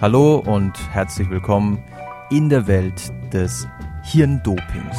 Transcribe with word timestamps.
Hallo 0.00 0.36
und 0.36 0.72
herzlich 0.94 1.28
willkommen 1.28 1.78
in 2.30 2.48
der 2.48 2.66
Welt 2.66 3.12
des 3.34 3.68
Hirndopings. 4.02 4.96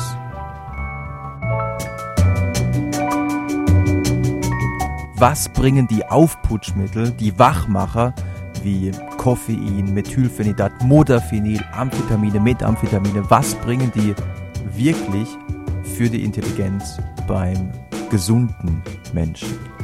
Was 5.16 5.50
bringen 5.50 5.88
die 5.88 6.06
Aufputschmittel, 6.06 7.10
die 7.14 7.40
Wachmacher 7.40 8.14
wie 8.62 8.92
Koffein, 9.18 9.92
Methylphenidat, 9.92 10.84
Modafinil, 10.84 11.66
Amphetamine, 11.72 12.40
Methamphetamine, 12.40 13.28
was 13.28 13.56
bringen 13.56 13.92
die 13.96 14.14
wirklich 14.78 15.30
für 15.96 16.12
die 16.12 16.24
Intelligenz 16.24 17.00
beim 17.28 17.72
gesunden 18.12 18.84
Menschen? 19.14 19.81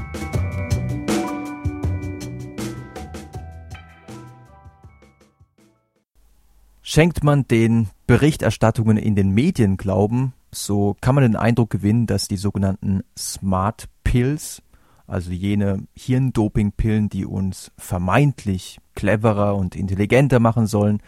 Schenkt 6.89 7.21
man 7.21 7.45
den 7.45 7.89
Berichterstattungen 8.07 8.95
in 8.95 9.13
den 9.13 9.31
Medien 9.31 9.75
Glauben, 9.75 10.31
so 10.53 10.95
kann 11.01 11.15
man 11.15 11.23
den 11.23 11.35
Eindruck 11.35 11.69
gewinnen, 11.69 12.07
dass 12.07 12.29
die 12.29 12.37
sogenannten 12.37 13.03
Smart 13.17 13.89
Pills, 14.05 14.63
also 15.05 15.31
jene 15.31 15.85
Hirndopingpillen, 15.97 17.09
die 17.09 17.25
uns 17.25 17.73
vermeintlich 17.77 18.79
cleverer 18.95 19.57
und 19.57 19.75
intelligenter 19.75 20.39
machen 20.39 20.65
sollen, 20.65 21.01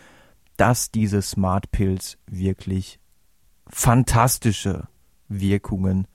dass 0.58 0.92
diese 0.92 1.22
Smart 1.22 1.72
Pills 1.72 2.18
wirklich 2.28 3.00
fantastische 3.70 4.90
Wirkungen 5.30 6.08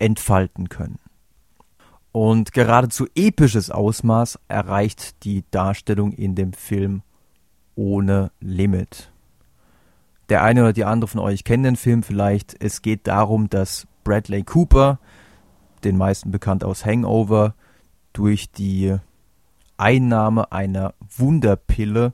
entfalten 0.00 0.68
können. 0.68 0.98
Und 2.10 2.52
geradezu 2.52 3.06
episches 3.14 3.70
Ausmaß 3.70 4.40
erreicht 4.48 5.22
die 5.22 5.44
Darstellung 5.52 6.10
in 6.10 6.34
dem 6.34 6.52
Film 6.52 7.02
ohne 7.76 8.32
Limit. 8.40 9.12
Der 10.28 10.42
eine 10.42 10.62
oder 10.62 10.72
die 10.72 10.84
andere 10.84 11.08
von 11.08 11.20
euch 11.20 11.44
kennt 11.44 11.64
den 11.64 11.76
Film 11.76 12.02
vielleicht. 12.02 12.56
Es 12.60 12.82
geht 12.82 13.06
darum, 13.06 13.48
dass 13.48 13.86
Bradley 14.02 14.42
Cooper, 14.42 14.98
den 15.84 15.96
meisten 15.96 16.32
bekannt 16.32 16.64
aus 16.64 16.84
Hangover, 16.84 17.54
durch 18.12 18.50
die 18.50 18.96
Einnahme 19.76 20.50
einer 20.50 20.94
Wunderpille 21.16 22.12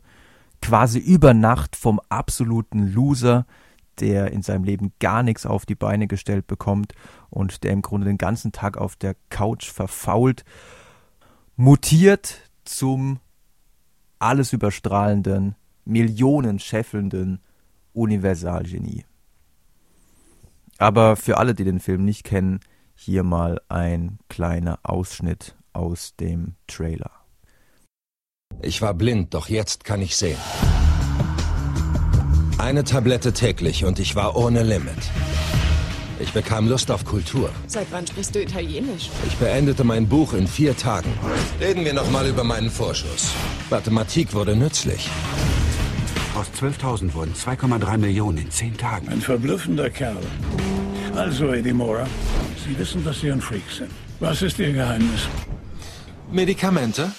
quasi 0.61 0.99
über 0.99 1.33
Nacht 1.33 1.77
vom 1.77 2.01
absoluten 2.09 2.93
Loser, 2.93 3.47
der 4.01 4.33
in 4.33 4.43
seinem 4.43 4.65
Leben 4.65 4.93
gar 5.01 5.23
nichts 5.23 5.47
auf 5.47 5.65
die 5.65 5.75
Beine 5.75 6.07
gestellt 6.07 6.47
bekommt 6.47 6.95
und 7.31 7.63
der 7.63 7.73
im 7.73 7.83
Grunde 7.83 8.07
den 8.07 8.19
ganzen 8.19 8.53
Tag 8.53 8.77
auf 8.77 8.97
der 8.97 9.17
Couch 9.31 9.71
verfault, 9.71 10.45
mutiert 11.57 12.51
zum 12.65 13.21
alles 14.23 14.53
überstrahlenden, 14.53 15.57
Millionen 15.85 16.59
scheffelnden 16.59 17.41
Universalgenie. 17.93 19.05
Aber 20.79 21.17
für 21.17 21.39
alle, 21.39 21.55
die 21.55 21.65
den 21.65 21.81
Film 21.81 22.05
nicht 22.05 22.25
kennen, 22.25 22.61
hier 22.95 23.23
mal 23.23 23.61
ein 23.69 24.19
kleiner 24.29 24.79
Ausschnitt 24.83 25.57
aus 25.73 26.15
dem 26.17 26.55
Trailer. 26.67 27.11
Ich 28.61 28.83
war 28.83 28.95
blind, 28.95 29.35
doch 29.35 29.49
jetzt 29.49 29.85
kann 29.85 30.03
ich 30.03 30.17
sehen. 30.17 30.39
Eine 32.59 32.85
Tablette 32.85 33.33
täglich 33.33 33.85
und 33.85 33.99
ich 33.99 34.15
war 34.15 34.37
ohne 34.37 34.63
Limit. 34.63 35.11
Ich 36.23 36.33
bekam 36.33 36.69
Lust 36.69 36.89
auf 36.93 37.05
Kultur. 37.05 37.51
Seit 37.67 37.91
wann 37.91 38.07
sprichst 38.07 38.33
du 38.37 38.41
Italienisch? 38.41 39.11
Ich 39.27 39.35
beendete 39.39 39.83
mein 39.83 40.07
Buch 40.09 40.35
in 40.35 40.47
vier 40.47 40.77
Tagen. 40.77 41.13
Reden 41.61 41.85
wir 41.85 41.93
nochmal 41.93 42.29
über 42.29 42.45
meinen 42.45 42.71
Vorschuss. 42.71 43.33
Mathematik 43.71 44.33
wurde 44.33 44.55
nützlich. 44.55 45.11
Aus 46.37 46.47
12.000 46.61 47.13
wurden 47.15 47.35
2,3 47.35 47.99
Millionen 47.99 48.39
in 48.39 48.51
zehn 48.53 48.77
Tagen. 48.77 49.09
Ein 49.09 49.21
verblüffender 49.21 49.91
Kerl. 49.91 50.23
Also, 51.17 51.53
Eddie 51.53 51.73
Mora, 51.73 52.07
Sie 52.65 52.79
wissen, 52.79 53.05
dass 53.05 53.21
Sie 53.21 53.33
ein 53.33 53.41
Freak 53.41 53.69
sind. 53.77 53.91
Was 54.21 54.43
ist 54.43 54.61
Ihr 54.61 54.73
Geheimnis? 54.73 55.29
Medikamente? 56.31 57.11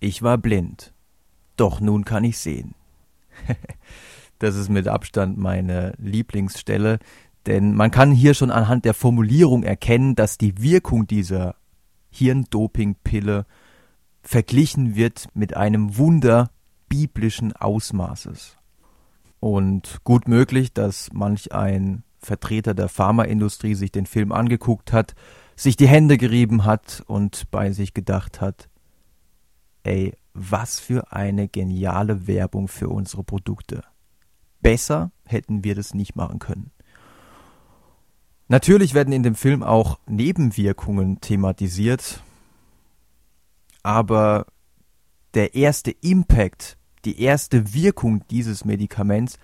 Ich 0.00 0.22
war 0.22 0.38
blind, 0.38 0.92
doch 1.56 1.80
nun 1.80 2.04
kann 2.04 2.24
ich 2.24 2.36
sehen. 2.38 2.74
Das 4.38 4.56
ist 4.56 4.68
mit 4.68 4.86
Abstand 4.86 5.36
meine 5.36 5.94
Lieblingsstelle, 5.98 6.98
denn 7.46 7.74
man 7.74 7.90
kann 7.90 8.12
hier 8.12 8.34
schon 8.34 8.50
anhand 8.50 8.84
der 8.84 8.94
Formulierung 8.94 9.62
erkennen, 9.62 10.14
dass 10.14 10.38
die 10.38 10.60
Wirkung 10.62 11.06
dieser 11.06 11.56
Hirndopingpille 12.10 13.46
verglichen 14.22 14.94
wird 14.96 15.28
mit 15.34 15.56
einem 15.56 15.96
Wunder 15.96 16.50
biblischen 16.88 17.52
Ausmaßes. 17.52 18.56
Und 19.40 19.98
gut 20.04 20.28
möglich, 20.28 20.72
dass 20.72 21.10
manch 21.12 21.52
ein 21.52 22.02
Vertreter 22.18 22.74
der 22.74 22.88
Pharmaindustrie 22.88 23.74
sich 23.74 23.92
den 23.92 24.06
Film 24.06 24.32
angeguckt 24.32 24.92
hat, 24.92 25.14
sich 25.56 25.76
die 25.76 25.88
Hände 25.88 26.18
gerieben 26.18 26.64
hat 26.64 27.02
und 27.06 27.50
bei 27.50 27.72
sich 27.72 27.94
gedacht 27.94 28.40
hat, 28.40 28.68
ey, 29.84 30.14
was 30.34 30.80
für 30.80 31.12
eine 31.12 31.48
geniale 31.48 32.26
Werbung 32.26 32.68
für 32.68 32.88
unsere 32.88 33.24
Produkte 33.24 33.82
besser 34.60 35.12
hätten 35.24 35.64
wir 35.64 35.74
das 35.74 35.94
nicht 35.94 36.16
machen 36.16 36.38
können. 36.38 36.70
Natürlich 38.48 38.94
werden 38.94 39.12
in 39.12 39.22
dem 39.22 39.34
Film 39.34 39.62
auch 39.62 39.98
Nebenwirkungen 40.06 41.20
thematisiert, 41.20 42.22
aber 43.82 44.46
der 45.34 45.54
erste 45.54 45.90
Impact, 45.90 46.78
die 47.04 47.20
erste 47.20 47.74
Wirkung 47.74 48.26
dieses 48.30 48.64
Medikaments, 48.64 49.38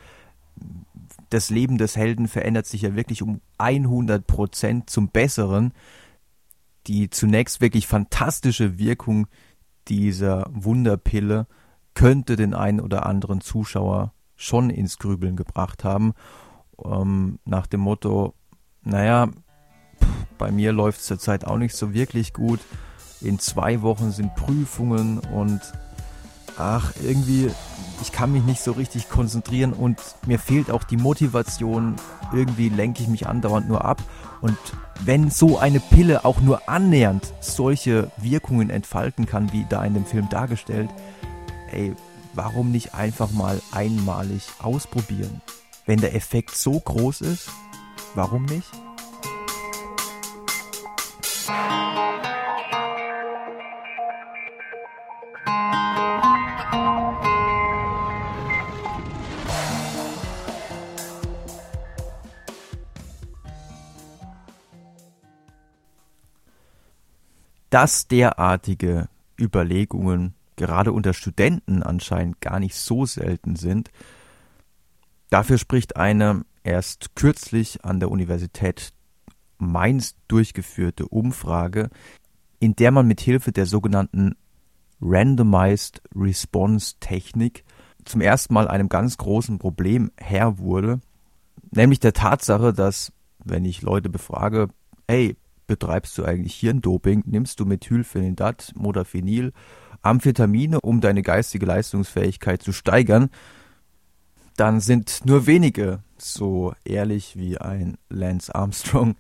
das 1.30 1.50
Leben 1.50 1.78
des 1.78 1.96
Helden 1.96 2.28
verändert 2.28 2.66
sich 2.66 2.82
ja 2.82 2.94
wirklich 2.94 3.22
um 3.22 3.40
100 3.58 4.26
Prozent 4.26 4.88
zum 4.88 5.08
Besseren. 5.08 5.72
Die 6.86 7.10
zunächst 7.10 7.60
wirklich 7.60 7.86
fantastische 7.86 8.78
Wirkung 8.78 9.26
dieser 9.88 10.46
Wunderpille 10.50 11.46
könnte 11.94 12.36
den 12.36 12.54
einen 12.54 12.80
oder 12.80 13.06
anderen 13.06 13.40
Zuschauer 13.40 14.12
schon 14.36 14.70
ins 14.70 14.98
Grübeln 14.98 15.36
gebracht 15.36 15.84
haben. 15.84 16.14
Ähm, 16.84 17.38
nach 17.44 17.66
dem 17.66 17.80
Motto, 17.80 18.34
naja, 18.82 19.28
bei 20.38 20.50
mir 20.50 20.72
läuft 20.72 21.00
es 21.00 21.06
zurzeit 21.06 21.46
auch 21.46 21.58
nicht 21.58 21.76
so 21.76 21.94
wirklich 21.94 22.32
gut. 22.32 22.60
In 23.20 23.38
zwei 23.38 23.82
Wochen 23.82 24.10
sind 24.10 24.34
Prüfungen 24.34 25.18
und 25.18 25.60
ach, 26.58 26.92
irgendwie, 27.02 27.50
ich 28.02 28.12
kann 28.12 28.32
mich 28.32 28.42
nicht 28.44 28.60
so 28.60 28.72
richtig 28.72 29.08
konzentrieren 29.08 29.72
und 29.72 29.98
mir 30.26 30.38
fehlt 30.38 30.70
auch 30.70 30.84
die 30.84 30.96
Motivation. 30.96 31.96
Irgendwie 32.32 32.68
lenke 32.68 33.02
ich 33.02 33.08
mich 33.08 33.26
andauernd 33.26 33.68
nur 33.68 33.84
ab. 33.84 34.02
Und 34.40 34.58
wenn 35.00 35.30
so 35.30 35.58
eine 35.58 35.80
Pille 35.80 36.24
auch 36.24 36.40
nur 36.40 36.68
annähernd 36.68 37.32
solche 37.40 38.10
Wirkungen 38.18 38.70
entfalten 38.70 39.26
kann, 39.26 39.52
wie 39.52 39.64
da 39.68 39.84
in 39.84 39.94
dem 39.94 40.04
Film 40.04 40.28
dargestellt, 40.28 40.90
ey, 41.70 41.94
warum 42.34 42.70
nicht 42.70 42.94
einfach 42.94 43.30
mal 43.30 43.60
einmalig 43.72 44.48
ausprobieren? 44.60 45.40
Wenn 45.86 46.00
der 46.00 46.14
Effekt 46.14 46.56
so 46.56 46.78
groß 46.80 47.20
ist, 47.22 47.50
warum 48.14 48.44
nicht? 48.44 48.70
Dass 67.70 68.06
derartige 68.06 69.08
Überlegungen 69.38 70.34
gerade 70.56 70.92
unter 70.92 71.12
Studenten 71.14 71.82
anscheinend 71.82 72.40
gar 72.40 72.60
nicht 72.60 72.74
so 72.74 73.06
selten 73.06 73.56
sind. 73.56 73.90
Dafür 75.30 75.58
spricht 75.58 75.96
eine 75.96 76.44
erst 76.62 77.14
kürzlich 77.14 77.84
an 77.84 78.00
der 78.00 78.10
Universität 78.10 78.92
Mainz 79.58 80.16
durchgeführte 80.28 81.06
Umfrage, 81.08 81.90
in 82.60 82.76
der 82.76 82.90
man 82.90 83.06
mit 83.06 83.20
Hilfe 83.20 83.52
der 83.52 83.66
sogenannten 83.66 84.36
Randomized 85.00 86.02
Response 86.14 86.94
Technik 87.00 87.64
zum 88.04 88.20
ersten 88.20 88.54
Mal 88.54 88.68
einem 88.68 88.88
ganz 88.88 89.16
großen 89.16 89.58
Problem 89.58 90.10
Herr 90.16 90.58
wurde, 90.58 91.00
nämlich 91.70 92.00
der 92.00 92.12
Tatsache, 92.12 92.72
dass 92.72 93.12
wenn 93.44 93.64
ich 93.64 93.82
Leute 93.82 94.08
befrage, 94.08 94.68
hey, 95.08 95.36
betreibst 95.66 96.16
du 96.18 96.24
eigentlich 96.24 96.54
Hirndoping, 96.54 97.24
nimmst 97.26 97.60
du 97.60 97.66
Methylphenidat, 97.66 98.72
Modafinil 98.76 99.52
Amphetamine, 100.04 100.80
um 100.80 101.00
deine 101.00 101.22
geistige 101.22 101.66
Leistungsfähigkeit 101.66 102.62
zu 102.62 102.72
steigern, 102.72 103.30
dann 104.56 104.80
sind 104.80 105.22
nur 105.24 105.46
wenige 105.46 106.00
so 106.16 106.74
ehrlich 106.84 107.36
wie 107.36 107.58
ein 107.58 107.96
Lance 108.08 108.54
Armstrong, 108.54 109.16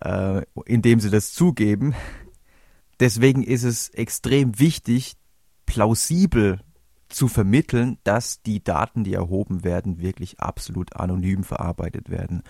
äh, 0.00 0.42
indem 0.66 1.00
sie 1.00 1.10
das 1.10 1.32
zugeben. 1.32 1.94
Deswegen 3.00 3.42
ist 3.42 3.64
es 3.64 3.88
extrem 3.88 4.58
wichtig, 4.58 5.14
plausibel 5.66 6.60
zu 7.12 7.28
vermitteln, 7.28 7.98
dass 8.04 8.42
die 8.42 8.62
Daten, 8.64 9.04
die 9.04 9.14
erhoben 9.14 9.64
werden, 9.64 10.00
wirklich 10.00 10.40
absolut 10.40 10.96
anonym 10.96 11.44
verarbeitet 11.44 12.10
werden. 12.10 12.42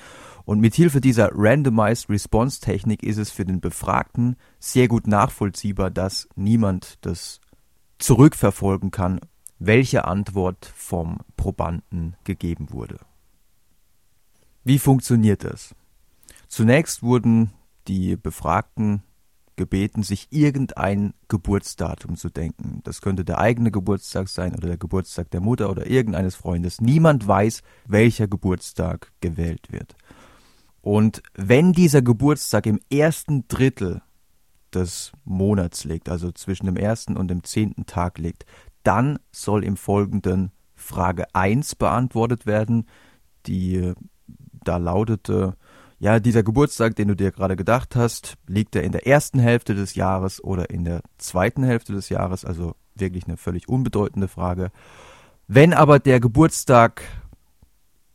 Und 0.44 0.60
mit 0.60 0.74
Hilfe 0.74 1.00
dieser 1.00 1.30
Randomized 1.32 2.08
Response 2.08 2.60
Technik 2.60 3.02
ist 3.02 3.18
es 3.18 3.30
für 3.30 3.44
den 3.44 3.60
Befragten 3.60 4.36
sehr 4.58 4.88
gut 4.88 5.06
nachvollziehbar, 5.06 5.90
dass 5.90 6.28
niemand 6.36 6.98
das 7.00 7.40
zurückverfolgen 8.02 8.90
kann, 8.90 9.20
welche 9.58 10.04
Antwort 10.04 10.72
vom 10.74 11.18
Probanden 11.36 12.16
gegeben 12.24 12.72
wurde. 12.72 12.98
Wie 14.64 14.78
funktioniert 14.78 15.44
das? 15.44 15.74
Zunächst 16.48 17.02
wurden 17.02 17.52
die 17.88 18.16
Befragten 18.16 19.02
gebeten, 19.56 20.02
sich 20.02 20.28
irgendein 20.30 21.14
Geburtsdatum 21.28 22.16
zu 22.16 22.30
denken. 22.30 22.80
Das 22.84 23.00
könnte 23.00 23.24
der 23.24 23.38
eigene 23.38 23.70
Geburtstag 23.70 24.28
sein 24.28 24.54
oder 24.54 24.68
der 24.68 24.78
Geburtstag 24.78 25.30
der 25.30 25.40
Mutter 25.40 25.70
oder 25.70 25.86
irgendeines 25.86 26.34
Freundes. 26.34 26.80
Niemand 26.80 27.26
weiß, 27.26 27.62
welcher 27.86 28.28
Geburtstag 28.28 29.12
gewählt 29.20 29.70
wird. 29.70 29.94
Und 30.80 31.22
wenn 31.34 31.72
dieser 31.72 32.02
Geburtstag 32.02 32.66
im 32.66 32.80
ersten 32.90 33.46
Drittel 33.46 34.02
des 34.74 35.12
Monats 35.24 35.84
liegt, 35.84 36.08
also 36.08 36.32
zwischen 36.32 36.66
dem 36.66 36.76
ersten 36.76 37.16
und 37.16 37.28
dem 37.28 37.44
zehnten 37.44 37.86
Tag 37.86 38.18
liegt, 38.18 38.44
dann 38.82 39.18
soll 39.30 39.64
im 39.64 39.76
Folgenden 39.76 40.50
Frage 40.74 41.26
1 41.34 41.76
beantwortet 41.76 42.46
werden, 42.46 42.86
die 43.46 43.92
da 44.64 44.76
lautete, 44.76 45.56
ja, 45.98 46.18
dieser 46.18 46.42
Geburtstag, 46.42 46.96
den 46.96 47.08
du 47.08 47.14
dir 47.14 47.30
gerade 47.30 47.54
gedacht 47.54 47.94
hast, 47.94 48.34
liegt 48.48 48.74
er 48.74 48.82
in 48.82 48.90
der 48.92 49.06
ersten 49.06 49.38
Hälfte 49.38 49.74
des 49.74 49.94
Jahres 49.94 50.42
oder 50.42 50.70
in 50.70 50.84
der 50.84 51.02
zweiten 51.18 51.62
Hälfte 51.62 51.92
des 51.92 52.08
Jahres, 52.08 52.44
also 52.44 52.74
wirklich 52.96 53.24
eine 53.26 53.36
völlig 53.36 53.68
unbedeutende 53.68 54.26
Frage. 54.26 54.72
Wenn 55.46 55.72
aber 55.72 56.00
der 56.00 56.18
Geburtstag 56.18 57.02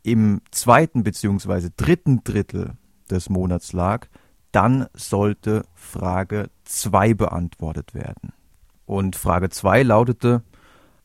im 0.02 0.42
zweiten 0.50 1.02
bzw. 1.02 1.70
dritten 1.76 2.24
Drittel 2.24 2.74
des 3.10 3.30
Monats 3.30 3.72
lag, 3.72 4.08
dann 4.52 4.86
sollte 4.94 5.64
Frage 5.74 6.50
2 6.64 7.14
beantwortet 7.14 7.94
werden. 7.94 8.32
Und 8.86 9.16
Frage 9.16 9.50
2 9.50 9.82
lautete, 9.82 10.42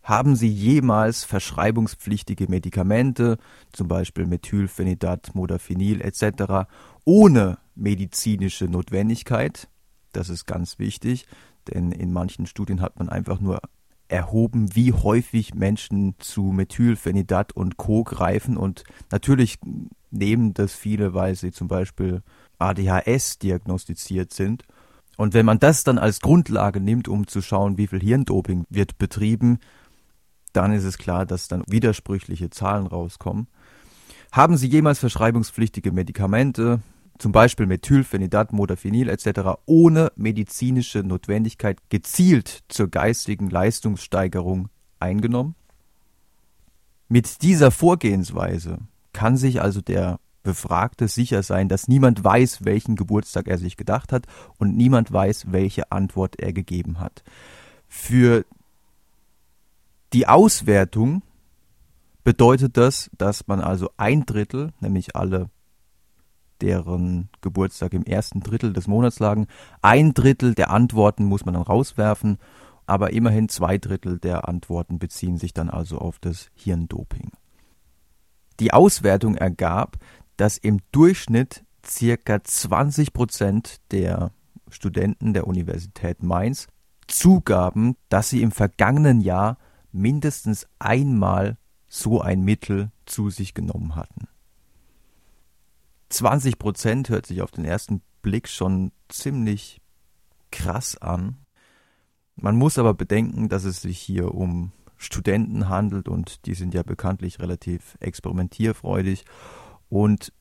haben 0.03 0.35
Sie 0.35 0.49
jemals 0.49 1.23
verschreibungspflichtige 1.23 2.47
Medikamente, 2.49 3.37
zum 3.71 3.87
Beispiel 3.87 4.25
Methylphenidat, 4.25 5.33
Modafinil 5.33 6.01
etc., 6.01 6.67
ohne 7.05 7.57
medizinische 7.75 8.65
Notwendigkeit? 8.65 9.69
Das 10.11 10.29
ist 10.29 10.45
ganz 10.45 10.77
wichtig, 10.77 11.25
denn 11.73 11.91
in 11.91 12.11
manchen 12.11 12.45
Studien 12.45 12.81
hat 12.81 12.99
man 12.99 13.09
einfach 13.09 13.39
nur 13.39 13.61
erhoben, 14.09 14.75
wie 14.75 14.91
häufig 14.93 15.55
Menschen 15.55 16.15
zu 16.19 16.43
Methylphenidat 16.43 17.53
und 17.53 17.77
Co. 17.77 18.03
greifen 18.03 18.57
und 18.57 18.83
natürlich 19.09 19.57
nehmen 20.11 20.53
das 20.53 20.73
viele, 20.73 21.13
weil 21.13 21.35
sie 21.35 21.51
zum 21.51 21.67
Beispiel 21.67 22.21
ADHS 22.63 23.39
diagnostiziert 23.39 24.33
sind. 24.33 24.63
Und 25.17 25.33
wenn 25.33 25.45
man 25.45 25.59
das 25.59 25.83
dann 25.83 25.97
als 25.97 26.21
Grundlage 26.21 26.79
nimmt, 26.79 27.07
um 27.07 27.27
zu 27.27 27.41
schauen, 27.41 27.77
wie 27.77 27.87
viel 27.87 27.99
Hirndoping 27.99 28.65
wird 28.69 28.97
betrieben, 28.97 29.59
dann 30.53 30.73
ist 30.73 30.83
es 30.83 30.97
klar, 30.97 31.25
dass 31.25 31.47
dann 31.47 31.63
widersprüchliche 31.67 32.49
Zahlen 32.49 32.87
rauskommen. 32.87 33.47
Haben 34.31 34.57
Sie 34.57 34.67
jemals 34.67 34.99
verschreibungspflichtige 34.99 35.91
Medikamente, 35.91 36.79
zum 37.19 37.31
Beispiel 37.31 37.67
Methylphenidat, 37.67 38.51
Modafinil 38.53 39.09
etc., 39.09 39.59
ohne 39.65 40.11
medizinische 40.15 40.99
Notwendigkeit 41.03 41.77
gezielt 41.89 42.63
zur 42.67 42.87
geistigen 42.87 43.49
Leistungssteigerung 43.49 44.69
eingenommen? 44.99 45.55
Mit 47.07 47.43
dieser 47.43 47.69
Vorgehensweise 47.69 48.79
kann 49.11 49.37
sich 49.37 49.61
also 49.61 49.81
der 49.81 50.19
Befragte 50.43 51.07
sicher 51.07 51.41
sein, 51.41 51.69
dass 51.69 51.87
niemand 51.87 52.23
weiß, 52.23 52.65
welchen 52.65 52.95
Geburtstag 52.95 53.47
er 53.47 53.57
sich 53.57 53.77
gedacht 53.77 54.11
hat 54.11 54.27
und 54.57 54.75
niemand 54.75 55.11
weiß, 55.11 55.51
welche 55.51 55.91
Antwort 55.91 56.39
er 56.39 56.53
gegeben 56.53 56.99
hat. 56.99 57.23
Für 57.87 58.45
die 60.11 60.27
Auswertung 60.27 61.23
bedeutet 62.23 62.77
das, 62.77 63.09
dass 63.17 63.47
man 63.47 63.61
also 63.61 63.89
ein 63.97 64.25
Drittel, 64.25 64.71
nämlich 64.79 65.15
alle, 65.15 65.49
deren 66.61 67.29
Geburtstag 67.41 67.93
im 67.93 68.03
ersten 68.03 68.41
Drittel 68.41 68.73
des 68.73 68.87
Monats 68.87 69.19
lagen, 69.19 69.47
ein 69.81 70.13
Drittel 70.13 70.53
der 70.55 70.69
Antworten 70.69 71.25
muss 71.25 71.45
man 71.45 71.55
dann 71.55 71.63
rauswerfen, 71.63 72.37
aber 72.85 73.11
immerhin 73.11 73.49
zwei 73.49 73.77
Drittel 73.77 74.19
der 74.19 74.47
Antworten 74.47 74.99
beziehen 74.99 75.37
sich 75.37 75.53
dann 75.53 75.69
also 75.69 75.97
auf 75.97 76.19
das 76.19 76.49
Hirndoping. 76.53 77.31
Die 78.59 78.73
Auswertung 78.73 79.35
ergab, 79.35 79.97
dass 80.37 80.57
im 80.57 80.79
Durchschnitt 80.91 81.63
circa 81.85 82.43
20 82.43 83.13
Prozent 83.13 83.77
der 83.91 84.31
Studenten 84.69 85.33
der 85.33 85.47
Universität 85.47 86.23
Mainz 86.23 86.67
zugaben, 87.07 87.95
dass 88.09 88.29
sie 88.29 88.41
im 88.41 88.51
vergangenen 88.51 89.21
Jahr 89.21 89.57
mindestens 89.91 90.67
einmal 90.79 91.57
so 91.87 92.21
ein 92.21 92.41
Mittel 92.41 92.91
zu 93.05 93.29
sich 93.29 93.53
genommen 93.53 93.95
hatten. 93.95 94.27
20 96.09 96.57
Prozent 96.57 97.09
hört 97.09 97.25
sich 97.25 97.41
auf 97.41 97.51
den 97.51 97.65
ersten 97.65 98.01
Blick 98.21 98.47
schon 98.47 98.91
ziemlich 99.09 99.81
krass 100.51 100.97
an. 100.97 101.37
Man 102.35 102.55
muss 102.55 102.79
aber 102.79 102.93
bedenken, 102.93 103.49
dass 103.49 103.63
es 103.63 103.81
sich 103.81 103.99
hier 103.99 104.33
um 104.33 104.71
Studenten 104.97 105.69
handelt 105.69 106.07
und 106.07 106.45
die 106.45 106.53
sind 106.55 106.73
ja 106.73 106.81
bekanntlich 106.83 107.39
relativ 107.39 107.97
experimentierfreudig. 107.99 109.25
Und 109.93 110.33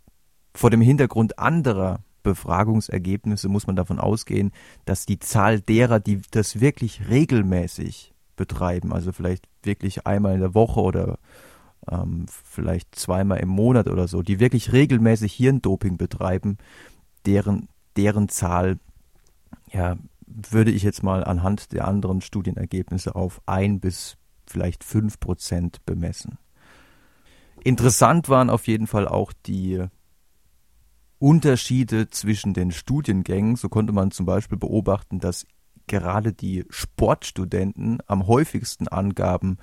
vor 0.54 0.70
dem 0.70 0.80
Hintergrund 0.80 1.38
anderer 1.38 2.00
Befragungsergebnisse 2.22 3.50
muss 3.50 3.66
man 3.66 3.76
davon 3.76 3.98
ausgehen, 3.98 4.50
dass 4.86 5.04
die 5.04 5.18
Zahl 5.18 5.60
derer, 5.60 6.00
die 6.00 6.22
das 6.30 6.62
wirklich 6.62 7.10
regelmäßig 7.10 8.14
betreiben. 8.34 8.94
Also 8.94 9.12
vielleicht 9.12 9.46
wirklich 9.62 10.06
einmal 10.06 10.36
in 10.36 10.40
der 10.40 10.54
Woche 10.54 10.80
oder 10.80 11.18
ähm, 11.86 12.24
vielleicht 12.28 12.94
zweimal 12.94 13.40
im 13.40 13.50
Monat 13.50 13.88
oder 13.88 14.08
so, 14.08 14.22
die 14.22 14.40
wirklich 14.40 14.72
regelmäßig 14.72 15.34
Hirndoping 15.34 15.98
betreiben, 15.98 16.56
deren, 17.26 17.68
deren 17.98 18.30
Zahl, 18.30 18.78
ja, 19.70 19.96
würde 20.26 20.70
ich 20.70 20.82
jetzt 20.82 21.02
mal 21.02 21.24
anhand 21.24 21.72
der 21.72 21.86
anderen 21.86 22.22
Studienergebnisse 22.22 23.14
auf 23.14 23.42
ein 23.44 23.80
bis 23.80 24.16
vielleicht 24.46 24.82
fünf 24.82 25.20
Prozent 25.20 25.84
bemessen. 25.84 26.38
Interessant 27.64 28.28
waren 28.28 28.50
auf 28.50 28.66
jeden 28.66 28.86
Fall 28.86 29.06
auch 29.06 29.32
die 29.46 29.84
Unterschiede 31.18 32.08
zwischen 32.08 32.54
den 32.54 32.72
Studiengängen. 32.72 33.56
So 33.56 33.68
konnte 33.68 33.92
man 33.92 34.10
zum 34.10 34.26
Beispiel 34.26 34.58
beobachten, 34.58 35.20
dass 35.20 35.46
gerade 35.86 36.32
die 36.32 36.64
Sportstudenten 36.68 37.98
am 38.06 38.26
häufigsten 38.26 38.88
angaben, 38.88 39.58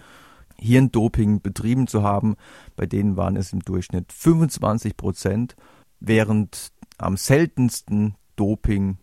Hirndoping 0.58 1.42
betrieben 1.42 1.88
zu 1.88 2.04
haben. 2.04 2.36
Bei 2.76 2.86
denen 2.86 3.18
waren 3.18 3.36
es 3.36 3.54
im 3.54 3.60
Durchschnitt 3.60 4.12
25 4.14 4.96
Prozent, 4.96 5.56
während 6.00 6.72
am 6.98 7.18
seltensten 7.18 8.16
Doping 8.36 8.98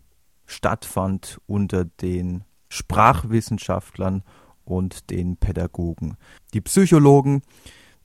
stattfand 0.45 1.39
unter 1.45 1.85
den 1.85 2.43
Sprachwissenschaftlern 2.69 4.23
und 4.65 5.09
den 5.09 5.37
Pädagogen. 5.37 6.17
Die 6.53 6.61
Psychologen, 6.61 7.41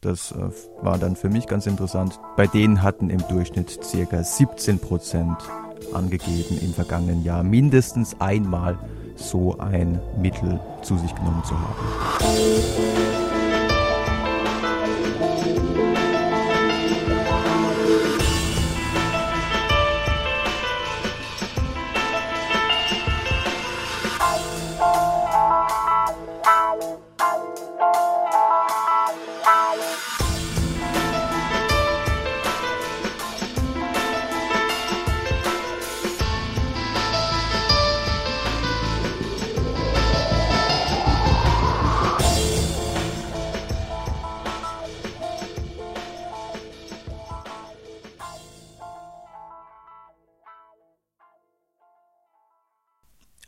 das 0.02 0.32
äh, 0.32 0.50
war 0.82 0.98
dann 0.98 1.16
für 1.16 1.30
mich 1.30 1.46
ganz 1.46 1.66
interessant, 1.66 2.20
bei 2.36 2.46
denen 2.46 2.82
hatten 2.82 3.08
im 3.08 3.26
Durchschnitt 3.28 3.80
ca. 3.80 4.22
17 4.22 4.78
Prozent 4.78 5.36
angegeben 5.94 6.58
im 6.60 6.74
vergangenen 6.74 7.24
Jahr 7.24 7.42
mindestens 7.42 8.20
einmal 8.20 8.78
so 9.16 9.56
ein 9.58 10.00
Mittel 10.20 10.60
zu 10.82 10.98
sich 10.98 11.14
genommen 11.14 11.42
zu 11.44 11.54
haben. 11.58 13.11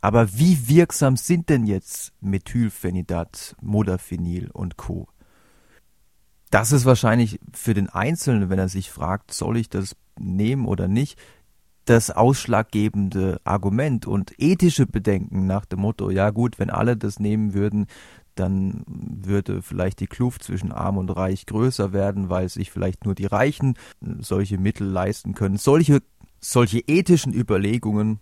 Aber 0.05 0.37
wie 0.37 0.67
wirksam 0.67 1.17
sind 1.17 1.49
denn 1.49 1.65
jetzt 1.65 2.13
Methylphenidat, 2.21 3.55
Modafinil 3.59 4.51
und 4.51 4.77
Co.? 4.77 5.07
Das 6.51 6.71
ist 6.71 6.85
wahrscheinlich 6.85 7.39
für 7.53 7.73
den 7.73 7.89
Einzelnen, 7.89 8.51
wenn 8.51 8.59
er 8.59 8.69
sich 8.69 8.91
fragt, 8.91 9.33
soll 9.33 9.57
ich 9.57 9.67
das 9.67 9.95
nehmen 10.19 10.67
oder 10.67 10.87
nicht, 10.87 11.17
das 11.85 12.11
ausschlaggebende 12.11 13.41
Argument 13.45 14.05
und 14.05 14.35
ethische 14.37 14.85
Bedenken 14.85 15.47
nach 15.47 15.65
dem 15.65 15.79
Motto, 15.79 16.11
ja 16.11 16.29
gut, 16.29 16.59
wenn 16.59 16.69
alle 16.69 16.95
das 16.97 17.19
nehmen 17.19 17.55
würden, 17.55 17.87
dann 18.35 18.83
würde 18.87 19.63
vielleicht 19.63 19.99
die 20.01 20.07
Kluft 20.07 20.43
zwischen 20.43 20.71
arm 20.71 20.99
und 20.99 21.09
reich 21.09 21.47
größer 21.47 21.93
werden, 21.93 22.29
weil 22.29 22.47
sich 22.47 22.69
vielleicht 22.69 23.05
nur 23.05 23.15
die 23.15 23.25
Reichen 23.25 23.73
solche 24.19 24.59
Mittel 24.59 24.85
leisten 24.85 25.33
können. 25.33 25.57
Solche, 25.57 26.03
solche 26.41 26.77
ethischen 26.81 27.33
Überlegungen, 27.33 28.19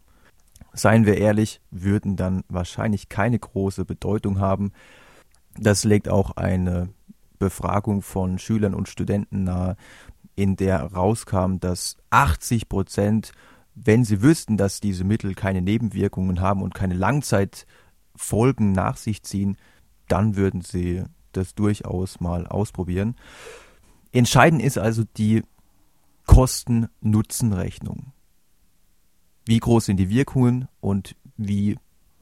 seien 0.74 1.06
wir 1.06 1.18
ehrlich, 1.18 1.62
würden 1.72 2.16
dann 2.16 2.44
wahrscheinlich 2.50 3.10
keine 3.10 3.40
große 3.40 3.86
Bedeutung 3.86 4.40
haben. 4.40 4.72
Das 5.58 5.84
legt 5.84 6.10
auch 6.10 6.32
eine 6.32 6.90
Befragung 7.38 8.02
von 8.02 8.40
Schülern 8.40 8.74
und 8.74 8.90
Studenten 8.90 9.44
nahe, 9.44 9.76
in 10.36 10.56
der 10.56 10.82
rauskam, 10.82 11.58
dass 11.60 11.98
80 12.10 12.70
Prozent, 12.70 13.34
wenn 13.76 14.04
sie 14.04 14.22
wüssten, 14.22 14.58
dass 14.58 14.80
diese 14.80 15.04
Mittel 15.04 15.36
keine 15.36 15.62
Nebenwirkungen 15.62 16.42
haben 16.42 16.62
und 16.62 16.74
keine 16.74 16.96
Langzeitfolgen 16.96 18.72
nach 18.72 18.98
sich 18.98 19.24
ziehen, 19.24 19.58
dann 20.08 20.36
würden 20.36 20.62
sie 20.62 21.04
das 21.34 21.54
durchaus 21.56 22.20
mal 22.20 22.48
ausprobieren. 22.48 23.16
Entscheidend 24.12 24.62
ist 24.62 24.78
also 24.78 25.04
die 25.18 25.44
Kosten-Nutzen-Rechnung. 26.26 28.13
Wie 29.46 29.60
groß 29.60 29.86
sind 29.86 29.98
die 29.98 30.10
Wirkungen 30.10 30.70
und 30.80 31.16
wie 31.36 31.78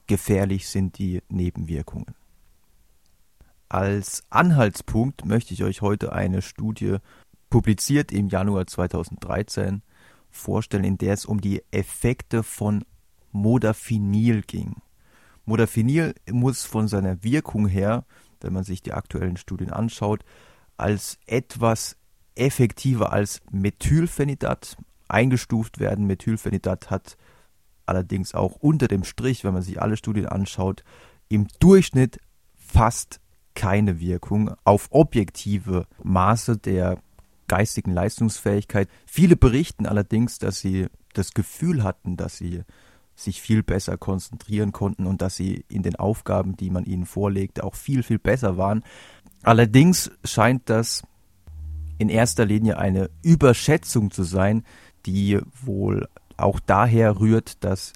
gefährlich 0.07 0.67
sind 0.67 0.97
die 0.97 1.21
Nebenwirkungen? 1.29 2.15
Als 3.69 4.23
Anhaltspunkt 4.29 5.25
möchte 5.25 5.53
ich 5.53 5.63
euch 5.63 5.81
heute 5.81 6.13
eine 6.13 6.41
Studie 6.41 6.97
publiziert 7.49 8.11
im 8.11 8.27
Januar 8.27 8.65
2013 8.65 9.83
vorstellen, 10.31 10.83
in 10.83 10.97
der 10.97 11.13
es 11.13 11.25
um 11.25 11.39
die 11.39 11.63
Effekte 11.71 12.41
von 12.41 12.83
Modafinil 13.31 14.41
ging. 14.41 14.81
Modafinil 15.45 16.15
muss 16.31 16.63
von 16.63 16.87
seiner 16.87 17.23
Wirkung 17.23 17.67
her, 17.67 18.05
wenn 18.39 18.53
man 18.53 18.63
sich 18.63 18.81
die 18.81 18.93
aktuellen 18.93 19.37
Studien 19.37 19.69
anschaut, 19.69 20.25
als 20.77 21.19
etwas 21.27 21.97
effektiver 22.35 23.13
als 23.13 23.41
Methylphenidat 23.51 24.77
eingestuft 25.11 25.79
werden. 25.79 26.07
Methylphenidat 26.07 26.89
hat 26.89 27.17
allerdings 27.85 28.33
auch 28.33 28.55
unter 28.55 28.87
dem 28.87 29.03
Strich, 29.03 29.43
wenn 29.43 29.53
man 29.53 29.63
sich 29.63 29.81
alle 29.81 29.97
Studien 29.97 30.27
anschaut, 30.27 30.83
im 31.29 31.47
Durchschnitt 31.59 32.19
fast 32.55 33.19
keine 33.53 33.99
Wirkung 33.99 34.53
auf 34.63 34.87
objektive 34.91 35.85
Maße 36.03 36.57
der 36.57 36.99
geistigen 37.47 37.91
Leistungsfähigkeit. 37.91 38.87
Viele 39.05 39.35
berichten 39.35 39.85
allerdings, 39.85 40.39
dass 40.39 40.59
sie 40.59 40.87
das 41.13 41.33
Gefühl 41.33 41.83
hatten, 41.83 42.15
dass 42.15 42.37
sie 42.37 42.63
sich 43.15 43.41
viel 43.41 43.61
besser 43.61 43.97
konzentrieren 43.97 44.71
konnten 44.71 45.05
und 45.05 45.21
dass 45.21 45.35
sie 45.35 45.65
in 45.67 45.83
den 45.83 45.97
Aufgaben, 45.97 46.55
die 46.55 46.69
man 46.69 46.85
ihnen 46.85 47.05
vorlegte, 47.05 47.63
auch 47.63 47.75
viel, 47.75 48.03
viel 48.03 48.19
besser 48.19 48.57
waren. 48.57 48.83
Allerdings 49.43 50.11
scheint 50.23 50.69
das 50.69 51.03
in 51.97 52.09
erster 52.09 52.45
Linie 52.45 52.77
eine 52.77 53.09
Überschätzung 53.21 54.11
zu 54.11 54.23
sein, 54.23 54.63
die 55.05 55.39
wohl 55.63 56.07
auch 56.37 56.59
daher 56.59 57.19
rührt, 57.19 57.63
dass 57.63 57.93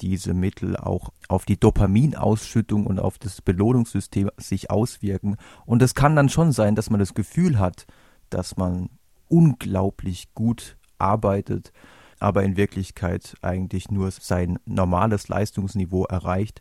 diese 0.00 0.34
Mittel 0.34 0.76
auch 0.76 1.10
auf 1.28 1.44
die 1.44 1.58
Dopaminausschüttung 1.58 2.86
und 2.86 2.98
auf 2.98 3.18
das 3.18 3.40
Belohnungssystem 3.40 4.30
sich 4.36 4.70
auswirken. 4.70 5.36
Und 5.66 5.82
es 5.82 5.94
kann 5.94 6.16
dann 6.16 6.28
schon 6.28 6.52
sein, 6.52 6.74
dass 6.74 6.90
man 6.90 7.00
das 7.00 7.14
Gefühl 7.14 7.58
hat, 7.58 7.86
dass 8.30 8.56
man 8.56 8.90
unglaublich 9.28 10.34
gut 10.34 10.76
arbeitet, 10.98 11.72
aber 12.18 12.42
in 12.42 12.56
Wirklichkeit 12.56 13.36
eigentlich 13.42 13.90
nur 13.90 14.10
sein 14.10 14.58
normales 14.66 15.28
Leistungsniveau 15.28 16.04
erreicht, 16.04 16.60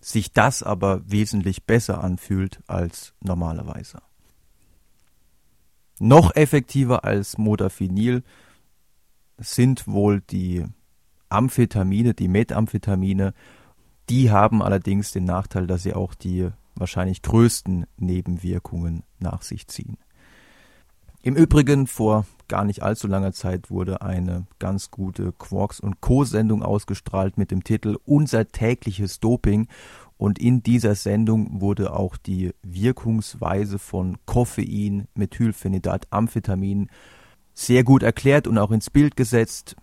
sich 0.00 0.32
das 0.32 0.62
aber 0.62 1.02
wesentlich 1.10 1.64
besser 1.64 2.02
anfühlt 2.02 2.60
als 2.66 3.12
normalerweise. 3.20 4.00
Noch 5.98 6.34
effektiver 6.34 7.04
als 7.04 7.36
Modafinil 7.36 8.22
sind 9.40 9.88
wohl 9.88 10.20
die 10.20 10.64
Amphetamine, 11.28 12.14
die 12.14 12.28
Methamphetamine. 12.28 13.34
Die 14.08 14.30
haben 14.30 14.62
allerdings 14.62 15.12
den 15.12 15.24
Nachteil, 15.24 15.66
dass 15.66 15.82
sie 15.82 15.94
auch 15.94 16.14
die 16.14 16.50
wahrscheinlich 16.74 17.22
größten 17.22 17.86
Nebenwirkungen 17.96 19.02
nach 19.18 19.42
sich 19.42 19.66
ziehen. 19.66 19.98
Im 21.22 21.36
Übrigen, 21.36 21.86
vor 21.86 22.24
gar 22.48 22.64
nicht 22.64 22.82
allzu 22.82 23.06
langer 23.06 23.32
Zeit 23.32 23.70
wurde 23.70 24.00
eine 24.00 24.46
ganz 24.58 24.90
gute 24.90 25.32
Quarks 25.32 25.78
und 25.78 26.00
Co. 26.00 26.24
Sendung 26.24 26.62
ausgestrahlt 26.62 27.36
mit 27.36 27.50
dem 27.50 27.62
Titel 27.62 27.98
Unser 28.04 28.48
tägliches 28.48 29.20
Doping 29.20 29.68
und 30.16 30.38
in 30.38 30.62
dieser 30.62 30.94
Sendung 30.94 31.60
wurde 31.60 31.92
auch 31.92 32.16
die 32.16 32.52
Wirkungsweise 32.62 33.78
von 33.78 34.16
Koffein, 34.24 35.08
Methylphenidat, 35.14 36.08
Amphetamin 36.10 36.88
sehr 37.60 37.84
gut 37.84 38.02
erklärt 38.02 38.46
und 38.46 38.56
auch 38.56 38.70
ins 38.70 38.88
Bild 38.88 39.16
gesetzt. 39.16 39.76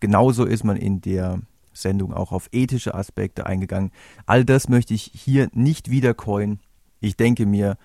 Genauso 0.00 0.44
ist 0.44 0.64
man 0.64 0.76
in 0.76 1.00
der 1.00 1.40
Sendung 1.72 2.12
auch 2.12 2.32
auf 2.32 2.48
ethische 2.50 2.94
Aspekte 2.94 3.46
eingegangen. 3.46 3.92
All 4.26 4.44
das 4.44 4.68
möchte 4.68 4.92
ich 4.92 5.12
hier 5.14 5.48
nicht 5.52 5.88
wiederkäuen. 5.88 6.58
Ich 7.00 7.16
denke 7.16 7.46
mir, 7.46 7.76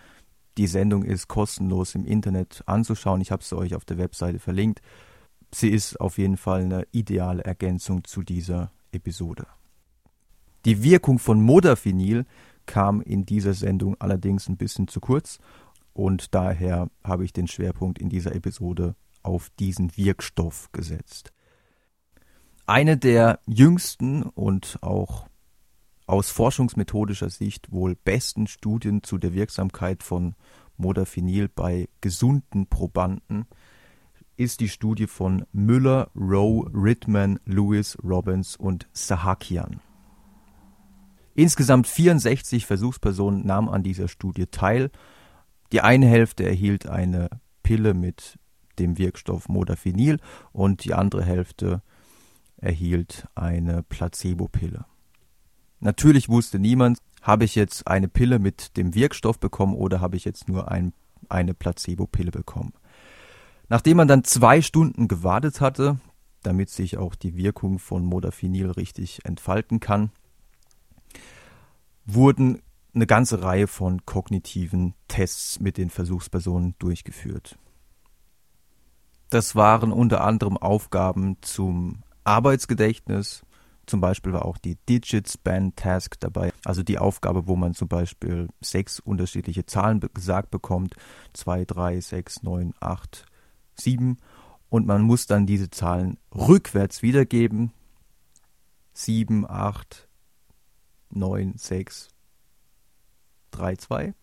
die 0.58 0.66
Sendung 0.66 1.04
ist 1.04 1.28
kostenlos 1.28 1.94
im 1.94 2.04
Internet 2.04 2.64
anzuschauen. 2.66 3.22
Ich 3.22 3.32
habe 3.32 3.44
sie 3.44 3.56
euch 3.56 3.76
auf 3.76 3.86
der 3.86 4.00
Webseite 4.00 4.40
verlinkt. 4.40 4.82
Sie 5.54 5.70
ist 5.70 6.02
auf 6.02 6.18
jeden 6.18 6.38
Fall 6.38 6.64
eine 6.64 6.88
ideale 6.92 7.44
Ergänzung 7.44 8.04
zu 8.04 8.24
dieser 8.24 8.72
Episode. 8.92 9.46
Die 10.66 10.82
Wirkung 10.82 11.20
von 11.20 11.42
Modafinil 11.42 12.26
kam 12.66 13.02
in 13.02 13.26
dieser 13.28 13.54
Sendung 13.54 13.96
allerdings 14.00 14.50
ein 14.50 14.58
bisschen 14.58 14.88
zu 14.88 15.00
kurz 15.00 15.38
und 15.94 16.34
daher 16.34 16.90
habe 17.04 17.24
ich 17.24 17.34
den 17.34 17.48
Schwerpunkt 17.48 18.00
in 18.00 18.10
dieser 18.10 18.34
Episode 18.34 18.96
auf 19.24 19.50
diesen 19.60 19.96
Wirkstoff 19.98 20.72
gesetzt. 20.72 21.32
Eine 22.66 22.98
der 22.98 23.40
jüngsten 23.48 24.24
und 24.24 24.78
auch 24.82 25.28
aus 26.06 26.30
forschungsmethodischer 26.30 27.30
Sicht 27.30 27.72
wohl 27.72 27.96
besten 27.96 28.48
Studien 28.48 29.04
zu 29.04 29.18
der 29.18 29.34
Wirksamkeit 29.34 30.04
von 30.04 30.36
Modafinil 30.78 31.48
bei 31.48 31.88
gesunden 32.02 32.68
Probanden 32.68 33.46
ist 34.36 34.60
die 34.60 34.70
Studie 34.70 35.08
von 35.08 35.46
Müller, 35.52 36.10
Rowe, 36.16 36.70
Ridman, 36.74 37.40
Lewis, 37.46 37.98
Robbins 38.04 38.56
und 38.56 38.88
Sahakian. 38.92 39.80
Insgesamt 41.36 41.88
64 41.88 42.66
Versuchspersonen 42.66 43.46
nahmen 43.46 43.70
an 43.70 43.84
dieser 43.84 44.08
Studie 44.08 44.48
teil. 44.48 44.92
Die 45.72 45.82
eine 45.82 46.08
Hälfte 46.08 46.44
erhielt 46.44 46.88
eine 46.88 47.30
Pille 47.64 47.94
mit 47.94 48.38
dem 48.80 48.98
Wirkstoff 48.98 49.50
Modafinil 49.50 50.20
und 50.52 50.84
die 50.86 50.94
andere 50.94 51.24
Hälfte 51.24 51.82
erhielt 52.58 53.28
eine 53.36 53.84
Placebo-Pille. 53.84 54.86
Natürlich 55.80 56.30
wusste 56.30 56.60
niemand, 56.60 57.00
habe 57.22 57.44
ich 57.44 57.56
jetzt 57.56 57.88
eine 57.88 58.08
Pille 58.08 58.40
mit 58.40 58.78
dem 58.78 58.94
Wirkstoff 58.94 59.40
bekommen 59.40 59.76
oder 59.76 60.00
habe 60.00 60.16
ich 60.16 60.26
jetzt 60.26 60.48
nur 60.48 60.72
ein, 60.72 60.94
eine 61.30 61.54
Placebo-Pille 61.54 62.32
bekommen. 62.32 62.74
Nachdem 63.70 63.98
man 63.98 64.08
dann 64.08 64.24
zwei 64.24 64.62
Stunden 64.62 65.08
gewartet 65.08 65.62
hatte, 65.62 66.00
damit 66.44 66.70
sich 66.70 66.98
auch 66.98 67.16
die 67.16 67.36
Wirkung 67.36 67.80
von 67.80 68.04
Modafinil 68.04 68.72
richtig 68.72 69.26
entfalten 69.26 69.80
kann, 69.80 70.12
wurden 72.06 72.62
eine 72.94 73.08
ganze 73.08 73.42
Reihe 73.42 73.68
von 73.68 74.06
kognitiven 74.06 74.94
Tests 75.08 75.60
mit 75.60 75.78
den 75.78 75.90
Versuchspersonen 75.90 76.76
durchgeführt. 76.80 77.58
Das 79.32 79.56
waren 79.56 79.94
unter 79.94 80.26
anderem 80.26 80.58
Aufgaben 80.58 81.38
zum 81.40 82.04
Arbeitsgedächtnis, 82.26 83.44
zum 83.86 84.02
Beispiel 84.02 84.34
war 84.34 84.46
auch 84.46 84.58
die 84.58 84.76
Digit 84.88 85.30
Span 85.30 85.74
Task 85.76 86.20
dabei, 86.20 86.52
also 86.66 86.84
die 86.84 87.00
Aufgabe, 87.00 87.48
wo 87.48 87.56
man 87.56 87.74
zum 87.74 87.88
Beispiel 87.88 88.50
sechs 88.60 89.00
unterschiedliche 89.00 89.66
Zahlen 89.66 90.02
gesagt 90.14 90.52
bekommt, 90.52 90.96
zwei, 91.32 91.64
drei, 91.64 92.02
sechs, 92.02 92.44
neun, 92.44 92.74
acht, 92.82 93.26
sieben, 93.74 94.18
und 94.68 94.86
man 94.86 95.02
muss 95.02 95.28
dann 95.28 95.46
diese 95.46 95.70
Zahlen 95.70 96.18
rückwärts 96.34 97.02
wiedergeben. 97.02 97.72
Sieben, 98.94 99.50
acht, 99.50 100.10
neun, 101.10 101.54
sechs, 101.58 102.10
drei, 103.50 103.78
zwei. 103.78 104.14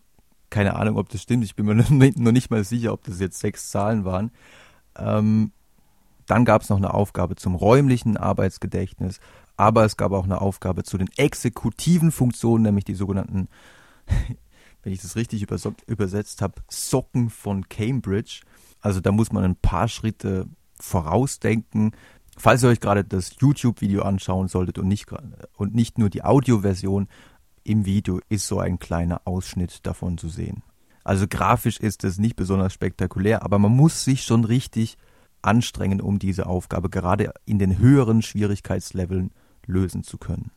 Keine 0.51 0.75
Ahnung, 0.75 0.97
ob 0.97 1.09
das 1.09 1.23
stimmt. 1.23 1.45
Ich 1.45 1.55
bin 1.55 1.65
mir 1.65 1.75
noch 1.75 1.89
nicht 2.31 2.51
mal 2.51 2.63
sicher, 2.63 2.93
ob 2.93 3.03
das 3.03 3.19
jetzt 3.19 3.39
sechs 3.39 3.69
Zahlen 3.71 4.05
waren. 4.05 4.31
Ähm, 4.99 5.51
Dann 6.27 6.45
gab 6.45 6.61
es 6.61 6.69
noch 6.69 6.77
eine 6.77 6.93
Aufgabe 6.93 7.35
zum 7.35 7.55
räumlichen 7.55 8.17
Arbeitsgedächtnis, 8.17 9.19
aber 9.57 9.85
es 9.85 9.97
gab 9.97 10.11
auch 10.11 10.25
eine 10.25 10.41
Aufgabe 10.41 10.83
zu 10.83 10.97
den 10.97 11.09
exekutiven 11.17 12.11
Funktionen, 12.11 12.63
nämlich 12.63 12.85
die 12.85 12.95
sogenannten, 12.95 13.47
wenn 14.83 14.93
ich 14.93 15.01
das 15.01 15.15
richtig 15.15 15.45
übersetzt 15.87 16.41
habe, 16.41 16.61
Socken 16.69 17.29
von 17.29 17.67
Cambridge. 17.67 18.41
Also 18.81 18.99
da 18.99 19.11
muss 19.11 19.31
man 19.31 19.43
ein 19.43 19.55
paar 19.55 19.87
Schritte 19.87 20.47
vorausdenken. 20.79 21.91
Falls 22.37 22.63
ihr 22.63 22.69
euch 22.69 22.79
gerade 22.79 23.03
das 23.03 23.35
YouTube-Video 23.39 24.03
anschauen 24.03 24.47
solltet 24.47 24.77
und 24.77 24.87
nicht, 24.87 25.07
und 25.57 25.75
nicht 25.75 25.97
nur 25.97 26.09
die 26.09 26.23
Audioversion, 26.23 27.09
im 27.63 27.85
Video 27.85 28.21
ist 28.29 28.47
so 28.47 28.59
ein 28.59 28.79
kleiner 28.79 29.21
Ausschnitt 29.25 29.85
davon 29.85 30.17
zu 30.17 30.29
sehen. 30.29 30.63
Also 31.03 31.27
grafisch 31.27 31.79
ist 31.79 32.03
es 32.03 32.17
nicht 32.17 32.35
besonders 32.35 32.73
spektakulär, 32.73 33.43
aber 33.43 33.59
man 33.59 33.71
muss 33.71 34.03
sich 34.03 34.23
schon 34.23 34.43
richtig 34.43 34.97
anstrengen, 35.41 36.01
um 36.01 36.19
diese 36.19 36.47
Aufgabe 36.47 36.89
gerade 36.89 37.33
in 37.45 37.59
den 37.59 37.77
höheren 37.77 38.21
Schwierigkeitsleveln 38.21 39.31
lösen 39.65 40.03
zu 40.03 40.17
können. 40.17 40.51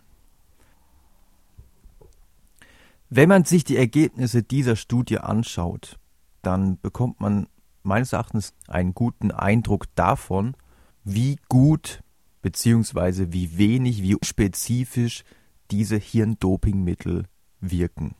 Wenn 3.09 3.29
man 3.29 3.45
sich 3.45 3.65
die 3.65 3.77
Ergebnisse 3.77 4.43
dieser 4.43 4.75
Studie 4.75 5.19
anschaut, 5.19 5.99
dann 6.41 6.81
bekommt 6.81 7.21
man 7.21 7.47
meines 7.83 8.13
Erachtens 8.13 8.55
einen 8.69 8.95
guten 8.95 9.31
Eindruck 9.31 9.87
davon, 9.95 10.57
wie 11.05 11.37
gut 11.49 12.03
bzw. 12.41 13.27
wie 13.31 13.59
wenig, 13.59 14.03
wie 14.03 14.17
spezifisch 14.23 15.25
diese 15.71 15.97
Hirndopingmittel 15.97 17.27
wirken. 17.61 18.15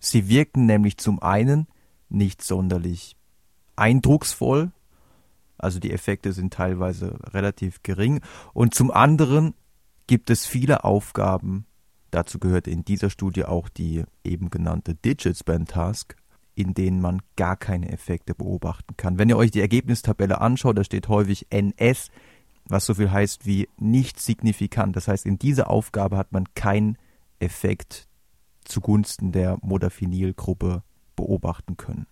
Sie 0.00 0.28
wirken 0.28 0.66
nämlich 0.66 0.96
zum 0.96 1.22
einen 1.22 1.68
nicht 2.08 2.42
sonderlich 2.42 3.16
eindrucksvoll, 3.76 4.72
also 5.58 5.78
die 5.78 5.92
Effekte 5.92 6.32
sind 6.32 6.52
teilweise 6.54 7.18
relativ 7.32 7.82
gering, 7.82 8.20
und 8.52 8.74
zum 8.74 8.90
anderen 8.90 9.54
gibt 10.06 10.30
es 10.30 10.46
viele 10.46 10.84
Aufgaben, 10.84 11.66
dazu 12.10 12.38
gehört 12.38 12.66
in 12.66 12.84
dieser 12.84 13.10
Studie 13.10 13.44
auch 13.44 13.68
die 13.68 14.04
eben 14.24 14.50
genannte 14.50 14.94
Digit 14.94 15.36
Span 15.36 15.66
Task, 15.66 16.16
in 16.54 16.74
denen 16.74 17.00
man 17.00 17.22
gar 17.36 17.56
keine 17.56 17.90
Effekte 17.90 18.34
beobachten 18.34 18.96
kann. 18.96 19.18
Wenn 19.18 19.28
ihr 19.28 19.36
euch 19.36 19.50
die 19.50 19.60
Ergebnistabelle 19.60 20.40
anschaut, 20.40 20.76
da 20.76 20.84
steht 20.84 21.08
häufig 21.08 21.46
NS, 21.50 22.10
was 22.64 22.86
so 22.86 22.94
viel 22.94 23.10
heißt 23.10 23.46
wie 23.46 23.68
nicht 23.78 24.20
signifikant. 24.20 24.96
Das 24.96 25.08
heißt, 25.08 25.26
in 25.26 25.38
dieser 25.38 25.70
Aufgabe 25.70 26.16
hat 26.16 26.32
man 26.32 26.44
keinen 26.54 26.98
Effekt 27.38 28.08
zugunsten 28.64 29.32
der 29.32 29.58
Modafinil-Gruppe 29.62 30.82
beobachten 31.16 31.76
können. 31.76 32.06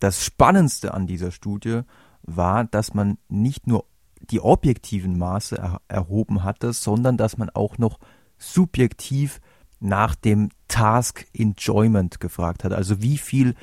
Das 0.00 0.24
Spannendste 0.24 0.94
an 0.94 1.06
dieser 1.06 1.30
Studie 1.30 1.82
war, 2.22 2.64
dass 2.64 2.94
man 2.94 3.18
nicht 3.28 3.66
nur 3.66 3.86
die 4.30 4.40
objektiven 4.40 5.18
Maße 5.18 5.56
er 5.58 5.80
erhoben 5.88 6.42
hatte, 6.42 6.72
sondern 6.72 7.16
dass 7.16 7.38
man 7.38 7.50
auch 7.50 7.78
noch 7.78 7.98
subjektiv 8.38 9.40
nach 9.80 10.14
dem 10.14 10.50
Task 10.68 11.26
Enjoyment 11.32 12.20
gefragt 12.20 12.64
hat. 12.64 12.72
Also 12.72 13.02
wie 13.02 13.18
viel, 13.18 13.54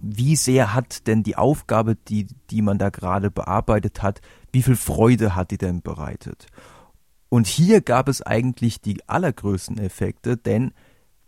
wie 0.00 0.36
sehr 0.36 0.74
hat 0.74 1.06
denn 1.06 1.22
die 1.22 1.36
Aufgabe, 1.36 1.96
die, 1.96 2.28
die 2.50 2.62
man 2.62 2.78
da 2.78 2.90
gerade 2.90 3.30
bearbeitet 3.30 4.02
hat, 4.02 4.20
wie 4.52 4.62
viel 4.62 4.76
Freude 4.76 5.34
hat 5.34 5.50
die 5.50 5.58
denn 5.58 5.82
bereitet? 5.82 6.46
Und 7.28 7.46
hier 7.46 7.80
gab 7.80 8.08
es 8.08 8.22
eigentlich 8.22 8.80
die 8.80 9.08
allergrößten 9.08 9.78
Effekte, 9.78 10.36
denn 10.36 10.72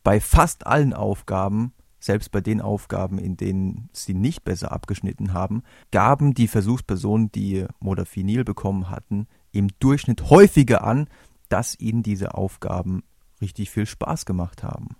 bei 0.02 0.21
fast 0.21 0.66
allen 0.66 0.92
Aufgaben, 0.92 1.73
selbst 2.00 2.32
bei 2.32 2.40
den 2.40 2.61
Aufgaben, 2.61 3.18
in 3.18 3.37
denen 3.37 3.88
sie 3.92 4.14
nicht 4.14 4.44
besser 4.44 4.73
abgeschnitten 4.73 5.32
haben, 5.32 5.62
gaben 5.92 6.35
die 6.35 6.49
Versuchspersonen, 6.49 7.30
die 7.30 7.66
Modafinil 7.78 8.44
bekommen 8.44 8.90
hatten, 8.90 9.28
im 9.52 9.68
Durchschnitt 9.78 10.30
häufiger 10.30 10.85
an, 10.85 11.09
dass 11.49 11.79
ihnen 11.79 12.03
diese 12.03 12.35
Aufgaben 12.35 13.03
richtig 13.40 13.70
viel 13.70 13.87
Spaß 13.87 14.24
gemacht 14.24 14.62
haben. 14.62 14.96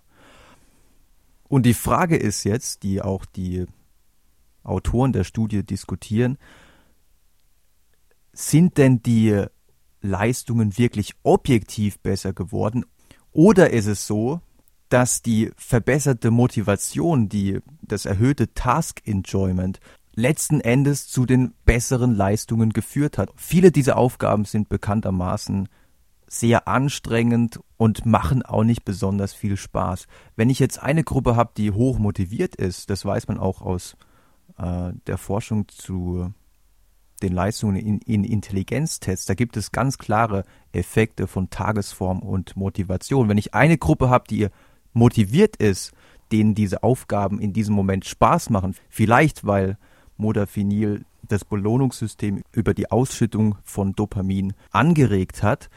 Und 1.43 1.65
die 1.65 1.73
Frage 1.73 2.15
ist 2.15 2.45
jetzt, 2.45 2.83
die 2.83 3.01
auch 3.01 3.25
die 3.25 3.65
Autoren 4.63 5.11
der 5.13 5.23
Studie 5.23 5.63
diskutieren, 5.63 6.37
sind 8.31 8.77
denn 8.77 9.03
die 9.03 9.45
Leistungen 10.01 10.77
wirklich 10.77 11.13
objektiv 11.23 11.99
besser 11.99 12.33
geworden 12.33 12.85
oder 13.31 13.71
ist 13.71 13.87
es 13.87 14.07
so, 14.07 14.41
dass 14.93 15.23
die 15.23 15.49
verbesserte 15.57 16.29
Motivation, 16.29 17.27
die 17.27 17.59
das 17.81 18.05
erhöhte 18.05 18.53
Task 18.53 19.01
Enjoyment 19.05 19.79
letzten 20.13 20.61
Endes 20.61 21.07
zu 21.07 21.25
den 21.25 21.55
besseren 21.65 22.13
Leistungen 22.13 22.73
geführt 22.73 23.17
hat. 23.17 23.31
Viele 23.35 23.71
dieser 23.71 23.97
Aufgaben 23.97 24.45
sind 24.45 24.69
bekanntermaßen 24.69 25.67
sehr 26.27 26.67
anstrengend 26.67 27.59
und 27.77 28.05
machen 28.05 28.43
auch 28.43 28.63
nicht 28.63 28.85
besonders 28.85 29.33
viel 29.33 29.57
Spaß. 29.57 30.05
Wenn 30.35 30.51
ich 30.51 30.59
jetzt 30.59 30.77
eine 30.83 31.03
Gruppe 31.03 31.35
habe, 31.35 31.53
die 31.57 31.71
hoch 31.71 31.97
motiviert 31.97 32.55
ist, 32.55 32.91
das 32.91 33.03
weiß 33.03 33.27
man 33.27 33.39
auch 33.39 33.63
aus 33.63 33.97
äh, 34.59 34.91
der 35.07 35.17
Forschung 35.17 35.67
zu 35.69 36.31
den 37.23 37.33
Leistungen 37.33 37.77
in, 37.77 37.97
in 37.99 38.23
Intelligenztests, 38.23 39.25
da 39.25 39.33
gibt 39.33 39.57
es 39.57 39.71
ganz 39.71 39.97
klare 39.97 40.43
Effekte 40.71 41.25
von 41.25 41.49
Tagesform 41.49 42.19
und 42.19 42.55
Motivation. 42.55 43.27
Wenn 43.27 43.39
ich 43.39 43.55
eine 43.55 43.79
Gruppe 43.79 44.11
habe, 44.11 44.25
die 44.29 44.49
motiviert 44.93 45.57
ist, 45.57 45.91
denen 46.31 46.55
diese 46.55 46.83
Aufgaben 46.83 47.39
in 47.39 47.53
diesem 47.53 47.75
Moment 47.75 48.05
Spaß 48.05 48.49
machen, 48.49 48.75
vielleicht 48.89 49.45
weil 49.45 49.77
Modafinil 50.17 51.05
das 51.27 51.45
Belohnungssystem 51.45 52.43
über 52.51 52.73
die 52.73 52.91
Ausschüttung 52.91 53.57
von 53.63 53.93
Dopamin 53.93 54.53
angeregt 54.71 55.43
hat, 55.43 55.69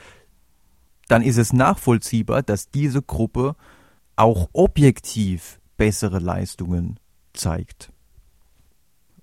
dann 1.09 1.23
ist 1.23 1.37
es 1.37 1.53
nachvollziehbar, 1.53 2.43
dass 2.43 2.71
diese 2.71 3.03
Gruppe 3.03 3.55
auch 4.17 4.49
objektiv 4.53 5.61
bessere 5.77 6.19
Leistungen 6.19 6.99
zeigt. 7.33 7.93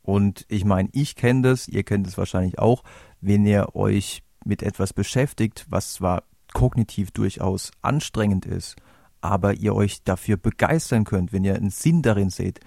Und 0.02 0.46
ich 0.50 0.66
meine, 0.66 0.90
ich 0.92 1.16
kenne 1.16 1.42
das, 1.42 1.68
ihr 1.68 1.84
kennt 1.84 2.08
es 2.08 2.18
wahrscheinlich 2.18 2.60
auch, 2.60 2.84
wenn 3.22 3.46
ihr 3.46 3.76
euch 3.76 4.22
mit 4.46 4.62
etwas 4.62 4.94
beschäftigt, 4.94 5.66
was 5.70 5.94
zwar 5.94 6.24
kognitiv 6.54 7.12
durchaus 7.12 7.72
anstrengend 7.82 8.46
ist, 8.46 8.76
aber 9.24 9.54
ihr 9.54 9.74
euch 9.74 10.04
dafür 10.04 10.36
begeistern 10.36 11.06
könnt, 11.06 11.32
wenn 11.32 11.46
ihr 11.46 11.56
einen 11.56 11.70
Sinn 11.70 12.02
darin 12.02 12.30
seht. 12.30 12.60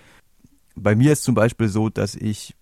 Bei 0.75 0.97
mir 0.97 1.13
ist 1.13 1.23
zum 1.23 1.35
Beispiel 1.35 1.69
so, 1.69 1.91
dass 1.91 2.15
ich, 2.15 2.57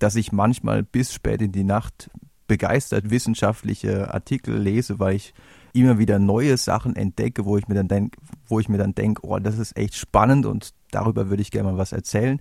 dass 0.00 0.16
ich 0.16 0.32
manchmal 0.32 0.82
bis 0.82 1.12
spät 1.12 1.40
in 1.40 1.52
die 1.52 1.64
Nacht 1.64 2.10
begeistert 2.48 3.10
wissenschaftliche 3.10 4.12
Artikel 4.12 4.58
lese, 4.58 4.98
weil 4.98 5.16
ich 5.16 5.34
immer 5.72 5.98
wieder 5.98 6.18
neue 6.18 6.56
Sachen 6.56 6.96
entdecke, 6.96 7.44
wo 7.44 7.56
ich 7.56 7.68
mir 7.68 7.74
dann 7.74 7.88
denk, 7.88 8.16
wo 8.46 8.58
ich 8.58 8.68
mir 8.68 8.78
dann 8.78 8.94
denke, 8.94 9.24
oh, 9.24 9.38
das 9.38 9.58
ist 9.58 9.76
echt 9.76 9.94
spannend 9.94 10.44
und 10.44 10.70
darüber 10.90 11.30
würde 11.30 11.42
ich 11.42 11.50
gerne 11.52 11.70
mal 11.72 11.78
was 11.78 11.92
erzählen. 11.92 12.40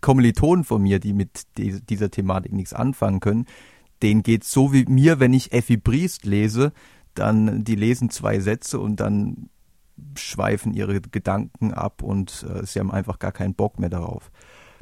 Kommilitonen 0.00 0.64
von 0.64 0.82
mir, 0.82 0.98
die 0.98 1.12
mit 1.12 1.46
dieser 1.56 2.10
Thematik 2.10 2.52
nichts 2.52 2.72
anfangen 2.72 3.20
können, 3.20 3.46
denen 4.02 4.24
geht 4.24 4.42
so 4.42 4.72
wie 4.72 4.84
mir, 4.86 5.20
wenn 5.20 5.32
ich 5.32 5.52
Effi 5.52 5.76
Briest 5.76 6.24
lese, 6.24 6.72
dann 7.14 7.62
die 7.64 7.76
lesen 7.76 8.10
zwei 8.10 8.40
Sätze 8.40 8.80
und 8.80 9.00
dann 9.00 9.48
schweifen 10.16 10.74
ihre 10.74 11.00
Gedanken 11.00 11.72
ab 11.72 12.02
und 12.02 12.46
äh, 12.48 12.64
sie 12.66 12.80
haben 12.80 12.90
einfach 12.90 13.18
gar 13.18 13.32
keinen 13.32 13.54
Bock 13.54 13.78
mehr 13.78 13.88
darauf. 13.88 14.30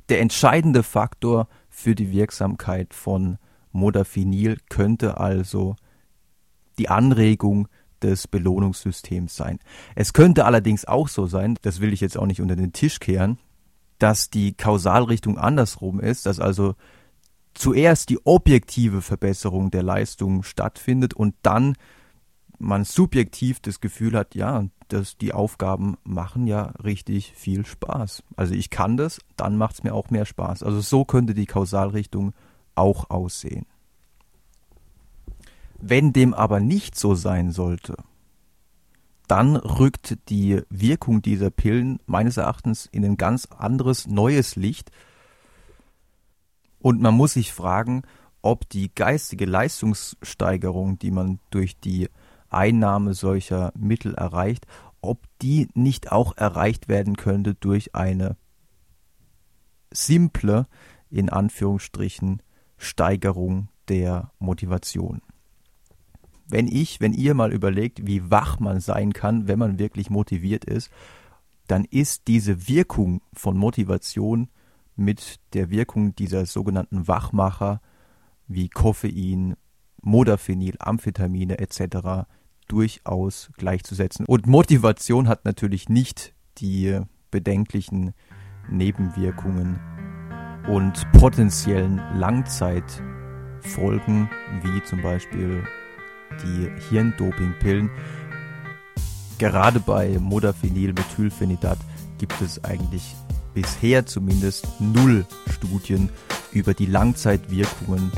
Der 0.09 0.20
entscheidende 0.20 0.83
Faktor 0.83 1.48
für 1.70 1.94
die 1.94 2.11
Wirksamkeit 2.11 2.94
von 2.94 3.38
Modafinil 3.72 4.59
könnte 4.68 5.18
also 5.18 5.77
die 6.79 6.88
Anregung 6.88 7.68
des 8.03 8.29
Belohnungssystems 8.29 9.35
sein. 9.35 9.59
Es 9.94 10.12
könnte 10.12 10.44
allerdings 10.44 10.85
auch 10.85 11.09
so 11.09 11.27
sein, 11.27 11.57
das 11.62 11.81
will 11.81 11.92
ich 11.92 12.00
jetzt 12.00 12.18
auch 12.18 12.27
nicht 12.27 12.40
unter 12.40 12.57
den 12.57 12.72
Tisch 12.72 13.00
kehren, 13.00 13.38
dass 13.98 14.29
die 14.29 14.55
Kausalrichtung 14.55 15.38
andersrum 15.38 16.00
ist, 16.00 16.27
dass 16.27 16.40
also 16.40 16.74
zuerst 17.55 18.11
die 18.11 18.18
objektive 18.27 19.00
Verbesserung 19.00 19.70
der 19.70 19.83
Leistung 19.83 20.42
stattfindet 20.42 21.14
und 21.14 21.35
dann 21.42 21.74
man 22.59 22.85
subjektiv 22.85 23.61
das 23.61 23.81
Gefühl 23.81 24.16
hat, 24.16 24.35
ja, 24.35 24.66
dass 24.88 25.16
die 25.16 25.33
Aufgaben 25.33 25.97
machen 26.05 26.47
ja 26.47 26.73
richtig 26.83 27.33
viel 27.35 27.64
Spaß. 27.66 28.23
Also 28.37 28.55
ich 28.55 28.70
kann 28.70 28.97
das, 28.97 29.20
dann 29.37 29.57
macht 29.57 29.75
es 29.75 29.83
mir 29.83 29.94
auch 29.94 30.11
mehr 30.11 30.25
Spaß. 30.25 30.62
Also 30.62 30.81
so 30.81 31.05
könnte 31.05 31.35
die 31.35 31.47
Kausalrichtung 31.47 32.33
auch 32.75 33.11
aussehen. 33.11 33.66
Wenn 35.81 36.12
dem 36.12 36.35
aber 36.35 36.61
nicht 36.61 36.97
so 36.99 37.14
sein 37.14 37.51
sollte, 37.51 37.97
dann 39.27 39.57
rückt 39.57 40.18
die 40.29 40.62
Wirkung 40.68 41.23
dieser 41.23 41.51
Pillen 41.51 41.99
meines 42.07 42.37
Erachtens 42.37 42.87
in 42.87 43.05
ein 43.05 43.16
ganz 43.16 43.47
anderes, 43.47 44.07
neues 44.07 44.57
Licht. 44.57 44.90
Und 46.81 47.01
man 47.01 47.14
muss 47.14 47.35
sich 47.35 47.53
fragen, 47.53 48.03
ob 48.42 48.68
die 48.68 48.94
geistige 48.94 49.47
Leistungssteigerung, 49.47 50.99
die 50.99 51.11
man 51.11 51.38
durch 51.51 51.79
die 51.81 52.09
Einnahme 52.54 53.14
solcher 53.14 53.72
Mittel 53.76 54.14
erreicht, 54.14 54.66
ob 55.00 55.26
die 55.42 55.68
nicht 55.74 56.12
auch 56.12 56.36
erreicht 56.36 56.88
werden 56.88 57.16
könnte 57.16 57.54
durch 57.54 57.94
eine 57.94 58.36
simple, 59.92 60.66
in 61.10 61.28
Anführungsstrichen, 61.28 62.42
Steigerung 62.76 63.68
der 63.88 64.32
Motivation. 64.38 65.22
Wenn 66.46 66.68
ich, 66.68 67.00
wenn 67.00 67.12
ihr 67.12 67.34
mal 67.34 67.52
überlegt, 67.52 68.06
wie 68.06 68.30
wach 68.30 68.60
man 68.60 68.80
sein 68.80 69.12
kann, 69.12 69.48
wenn 69.48 69.58
man 69.58 69.78
wirklich 69.78 70.10
motiviert 70.10 70.64
ist, 70.64 70.90
dann 71.66 71.84
ist 71.84 72.28
diese 72.28 72.68
Wirkung 72.68 73.22
von 73.32 73.56
Motivation 73.56 74.48
mit 74.96 75.40
der 75.54 75.70
Wirkung 75.70 76.14
dieser 76.14 76.46
sogenannten 76.46 77.08
Wachmacher 77.08 77.80
wie 78.46 78.68
Koffein, 78.68 79.54
Modafinil, 80.02 80.76
Amphetamine 80.78 81.58
etc. 81.58 82.26
durchaus 82.68 83.50
gleichzusetzen. 83.57 84.27
Und 84.27 84.46
Motivation 84.46 85.29
hat 85.29 85.44
natürlich 85.44 85.88
nicht 85.88 86.35
die 86.59 87.00
bedenklichen 87.31 88.14
Nebenwirkungen 88.70 89.81
und 90.68 91.11
potenziellen 91.12 92.00
Langzeitfolgen, 92.16 94.29
wie 94.62 94.83
zum 94.85 95.03
Beispiel 95.03 95.64
die 96.42 96.70
Hirndopingpillen. 96.88 97.90
Gerade 99.38 99.81
bei 99.81 100.18
Modafinil, 100.18 100.92
Methylphenidat 100.92 101.79
gibt 102.18 102.40
es 102.40 102.62
eigentlich 102.64 103.14
bisher 103.53 104.07
zumindest 104.07 104.68
null 104.81 105.27
Studien 105.50 106.09
über 106.53 106.72
die 106.72 106.87
Langzeitwirkungen, 106.87 108.11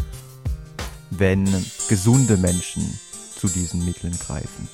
wenn 1.10 1.44
gesunde 1.88 2.36
Menschen 2.36 2.82
zu 3.36 3.48
diesen 3.48 3.84
Mitteln 3.84 4.18
greifen. 4.18 4.68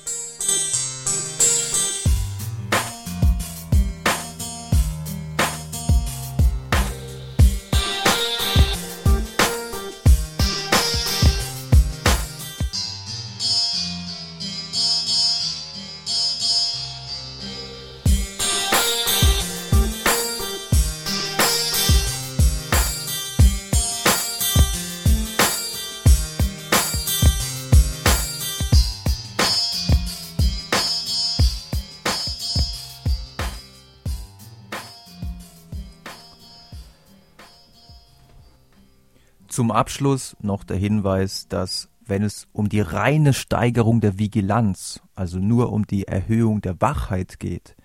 Zum 39.63 39.71
Abschluss 39.71 40.35
noch 40.41 40.65
der 40.65 40.75
Hinweis, 40.75 41.47
dass 41.47 41.87
wenn 42.05 42.21
es 42.21 42.49
um 42.51 42.67
die 42.67 42.81
reine 42.81 43.31
Steigerung 43.31 44.01
der 44.01 44.19
Vigilanz, 44.19 44.99
also 45.15 45.39
nur 45.39 45.71
um 45.71 45.87
die 45.87 46.05
Erhöhung 46.05 46.59
der 46.59 46.81
Wachheit 46.81 47.39
geht, 47.39 47.77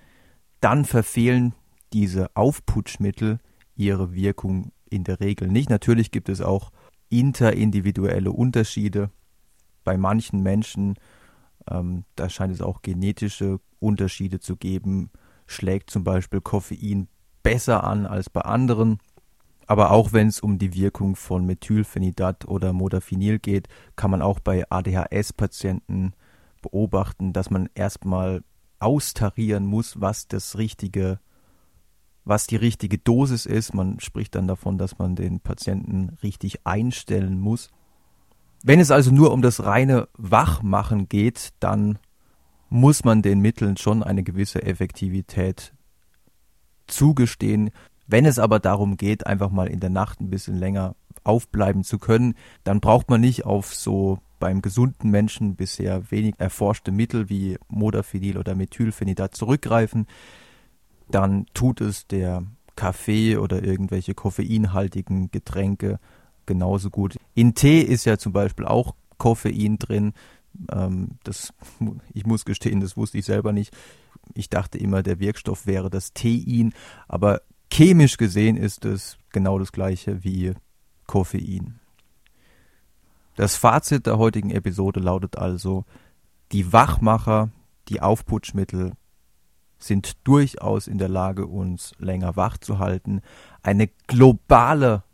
dann 0.61 0.85
verfehlen 0.85 1.55
diese 1.93 2.35
Aufputschmittel 2.35 3.39
ihre 3.77 4.13
Wirkung 4.13 4.73
in 4.91 5.05
der 5.05 5.21
Regel 5.21 5.47
nicht. 5.47 5.71
Natürlich 5.71 6.11
gibt 6.11 6.29
es 6.29 6.41
auch 6.41 6.73
interindividuelle 7.11 8.33
Unterschiede. 8.33 9.11
Bei 9.85 9.97
manchen 9.97 10.43
Menschen, 10.43 10.97
ähm, 11.71 12.03
da 12.17 12.29
scheint 12.29 12.53
es 12.53 12.61
auch 12.61 12.83
genetische 12.83 13.61
Unterschiede 13.79 14.41
zu 14.41 14.57
geben, 14.57 15.11
schlägt 15.47 15.91
zum 15.91 16.03
Beispiel 16.03 16.41
Koffein 16.41 17.07
besser 17.45 17.85
an 17.85 18.05
als 18.05 18.31
bei 18.31 18.41
anderen. 18.41 18.99
Aber 19.69 19.91
auch 19.91 20.15
wenn 20.15 20.29
es 20.29 20.41
um 20.41 20.59
die 20.59 20.75
Wirkung 20.75 21.15
von 21.15 21.45
Methylphenidat 21.45 22.49
oder 22.49 22.73
Modafinil 22.73 23.39
geht, 23.39 23.69
kann 23.97 24.11
man 24.11 24.23
auch 24.23 24.41
bei 24.41 24.65
ADHS-Patienten 24.71 26.15
beobachten, 26.63 27.35
dass 27.35 27.51
man 27.51 27.69
erstmal 27.75 28.43
austarieren 28.79 29.67
muss, 29.67 30.01
was 30.01 30.27
das 30.27 30.57
richtige, 30.57 31.21
was 32.25 32.47
die 32.47 32.57
richtige 32.57 32.97
Dosis 32.97 33.45
ist. 33.45 33.75
Man 33.75 34.01
spricht 34.01 34.37
dann 34.37 34.49
davon, 34.49 34.79
dass 34.79 34.99
man 34.99 35.17
den 35.17 35.41
Patienten 35.41 36.17
richtig 36.23 36.67
einstellen 36.67 37.39
muss. 37.39 37.69
Wenn 38.63 38.81
es 38.81 38.91
also 38.91 39.11
nur 39.11 39.33
um 39.33 39.43
das 39.43 39.65
reine 39.65 40.09
Wachmachen 40.15 41.11
geht, 41.11 41.51
dann 41.61 41.99
muss 42.71 43.05
man 43.05 43.21
den 43.21 43.41
Mitteln 43.41 43.77
schon 43.77 44.03
eine 44.03 44.23
gewisse 44.23 44.63
Effektivität 44.63 45.75
zugestehen. 46.87 47.71
Wenn 48.09 48.25
es 48.25 48.39
aber 48.39 48.59
darum 48.59 48.97
geht, 48.97 49.27
einfach 49.27 49.51
mal 49.51 49.69
in 49.69 49.81
der 49.81 49.91
Nacht 49.91 50.21
ein 50.21 50.31
bisschen 50.31 50.57
länger 50.57 50.97
aufbleiben 51.25 51.85
zu 51.85 51.99
können, 51.99 52.35
dann 52.65 52.81
braucht 52.81 53.11
man 53.11 53.21
nicht 53.21 53.45
auf 53.45 53.75
so 53.75 54.19
beim 54.41 54.63
gesunden 54.63 55.11
Menschen 55.11 55.57
bisher 55.57 56.11
wenig 56.11 56.35
erforschte 56.39 56.91
Mittel 56.91 57.29
wie 57.29 57.59
Modafinil 57.69 58.39
oder 58.39 58.55
Methylphenidat 58.55 59.35
zurückgreifen. 59.35 60.07
Dann 61.11 61.47
tut 61.53 61.83
es 61.83 62.07
der 62.07 62.45
Kaffee 62.77 63.37
oder 63.37 63.63
irgendwelche 63.63 64.15
koffeinhaltigen 64.15 65.31
Getränke 65.31 65.99
genauso 66.47 66.89
gut. 66.89 67.17
In 67.35 67.55
Tee 67.55 67.81
ist 67.81 68.07
ja 68.07 68.17
zum 68.17 68.33
Beispiel 68.33 68.65
auch 68.65 68.95
Koffein 69.19 69.79
drin. 69.79 70.15
Ähm, 70.73 71.19
das, 71.25 71.53
ich 72.15 72.25
muss 72.25 72.47
gestehen, 72.47 72.81
das 72.81 72.97
wusste 72.97 73.19
ich 73.19 73.27
selber 73.27 73.53
nicht. 73.53 73.77
Ich 74.35 74.49
dachte 74.49 74.79
immer, 74.79 75.03
der 75.03 75.21
Wirkstoff 75.21 75.67
wäre 75.67 75.91
das 75.91 76.15
Tein, 76.15 76.73
aber 77.07 77.43
chemisch 77.73 78.17
gesehen 78.17 78.57
ist 78.57 78.85
es 78.85 79.19
genau 79.31 79.59
das 79.59 79.73
gleiche 79.73 80.25
wie 80.25 80.55
Koffein. 81.07 81.81
Das 83.37 83.57
Fazit 83.57 84.07
der 84.07 84.19
heutigen 84.19 84.51
Episode 84.51 85.01
lautet 85.01 85.39
also, 85.39 85.85
die 86.53 86.73
Wachmacher, 86.73 87.51
die 87.89 88.01
Aufputschmittel 88.01 88.93
sind 89.79 90.17
durchaus 90.27 90.89
in 90.89 90.99
der 90.99 91.09
Lage, 91.09 91.47
uns 91.47 91.93
länger 91.99 92.37
wach 92.37 92.59
zu 92.59 92.79
halten. 92.79 93.21
Eine 93.63 93.89
globale 94.07 95.05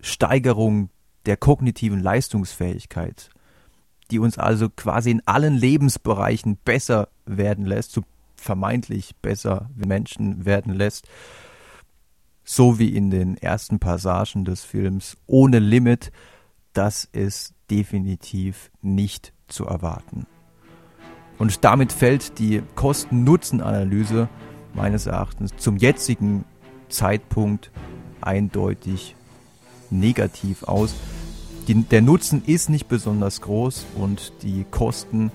Steigerung 0.00 0.90
der 1.26 1.36
kognitiven 1.36 2.00
Leistungsfähigkeit, 2.00 3.28
die 4.10 4.18
uns 4.18 4.38
also 4.38 4.70
quasi 4.70 5.10
in 5.10 5.22
allen 5.26 5.54
Lebensbereichen 5.54 6.56
besser 6.56 7.08
werden 7.26 7.66
lässt, 7.66 7.92
so 7.92 8.02
vermeintlich 8.36 9.16
besser 9.16 9.68
Menschen 9.74 10.46
werden 10.46 10.72
lässt, 10.72 11.06
so 12.50 12.78
wie 12.78 12.96
in 12.96 13.10
den 13.10 13.36
ersten 13.36 13.78
Passagen 13.78 14.46
des 14.46 14.64
Films 14.64 15.18
ohne 15.26 15.58
Limit, 15.58 16.10
das 16.72 17.04
ist 17.04 17.52
definitiv 17.70 18.70
nicht 18.80 19.34
zu 19.48 19.66
erwarten. 19.66 20.26
Und 21.36 21.62
damit 21.62 21.92
fällt 21.92 22.38
die 22.38 22.62
Kosten-Nutzen-Analyse 22.74 24.30
meines 24.72 25.04
Erachtens 25.04 25.58
zum 25.58 25.76
jetzigen 25.76 26.46
Zeitpunkt 26.88 27.70
eindeutig 28.22 29.14
negativ 29.90 30.62
aus. 30.62 30.94
Die, 31.66 31.74
der 31.74 32.00
Nutzen 32.00 32.42
ist 32.46 32.70
nicht 32.70 32.88
besonders 32.88 33.42
groß 33.42 33.84
und 33.94 34.32
die 34.42 34.64
Kosten 34.70 35.30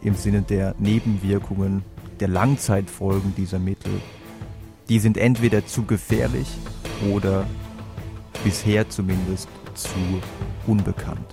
im 0.00 0.14
Sinne 0.14 0.42
der 0.42 0.76
Nebenwirkungen, 0.78 1.82
der 2.20 2.28
Langzeitfolgen 2.28 3.34
dieser 3.34 3.58
Mittel 3.58 4.00
die 4.88 4.98
sind 4.98 5.16
entweder 5.16 5.66
zu 5.66 5.84
gefährlich 5.84 6.48
oder 7.10 7.46
bisher 8.44 8.88
zumindest 8.88 9.48
zu 9.74 9.88
unbekannt. 10.66 11.26